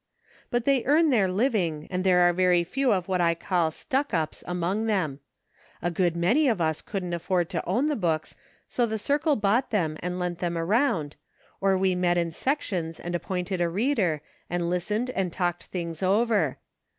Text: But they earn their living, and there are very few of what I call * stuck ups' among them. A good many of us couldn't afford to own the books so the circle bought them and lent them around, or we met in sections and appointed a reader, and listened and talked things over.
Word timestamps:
But 0.49 0.65
they 0.65 0.83
earn 0.85 1.11
their 1.11 1.27
living, 1.31 1.87
and 1.91 2.03
there 2.03 2.21
are 2.21 2.33
very 2.33 2.63
few 2.63 2.91
of 2.91 3.07
what 3.07 3.21
I 3.21 3.35
call 3.35 3.69
* 3.69 3.69
stuck 3.69 4.15
ups' 4.15 4.43
among 4.57 4.87
them. 4.87 5.19
A 5.79 5.91
good 5.91 6.15
many 6.15 6.47
of 6.47 6.59
us 6.59 6.81
couldn't 6.81 7.13
afford 7.13 7.51
to 7.51 7.63
own 7.67 7.85
the 7.87 7.95
books 7.95 8.35
so 8.67 8.87
the 8.87 8.97
circle 8.97 9.35
bought 9.35 9.69
them 9.69 9.97
and 9.99 10.17
lent 10.17 10.39
them 10.39 10.57
around, 10.57 11.17
or 11.59 11.77
we 11.77 11.93
met 11.93 12.17
in 12.17 12.31
sections 12.31 12.99
and 12.99 13.13
appointed 13.13 13.61
a 13.61 13.69
reader, 13.69 14.23
and 14.49 14.71
listened 14.71 15.11
and 15.11 15.31
talked 15.31 15.65
things 15.65 16.01
over. 16.01 16.57